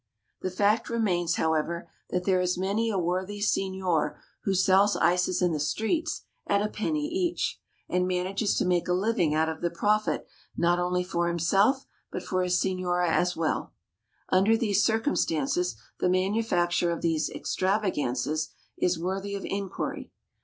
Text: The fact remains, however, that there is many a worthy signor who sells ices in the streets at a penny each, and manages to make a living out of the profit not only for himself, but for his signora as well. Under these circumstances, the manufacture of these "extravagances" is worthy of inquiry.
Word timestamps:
The 0.41 0.49
fact 0.49 0.89
remains, 0.89 1.35
however, 1.35 1.87
that 2.09 2.23
there 2.23 2.41
is 2.41 2.57
many 2.57 2.89
a 2.89 2.97
worthy 2.97 3.39
signor 3.39 4.19
who 4.45 4.55
sells 4.55 4.95
ices 4.97 5.43
in 5.43 5.51
the 5.51 5.59
streets 5.59 6.23
at 6.47 6.59
a 6.63 6.69
penny 6.69 7.07
each, 7.07 7.59
and 7.87 8.07
manages 8.07 8.55
to 8.55 8.65
make 8.65 8.87
a 8.87 8.93
living 8.93 9.35
out 9.35 9.47
of 9.47 9.61
the 9.61 9.69
profit 9.69 10.25
not 10.57 10.79
only 10.79 11.03
for 11.03 11.27
himself, 11.27 11.85
but 12.11 12.23
for 12.23 12.41
his 12.41 12.59
signora 12.59 13.11
as 13.13 13.37
well. 13.37 13.73
Under 14.29 14.57
these 14.57 14.83
circumstances, 14.83 15.75
the 15.99 16.09
manufacture 16.09 16.89
of 16.89 17.01
these 17.01 17.29
"extravagances" 17.29 18.49
is 18.79 18.97
worthy 18.97 19.35
of 19.35 19.45
inquiry. 19.45 20.09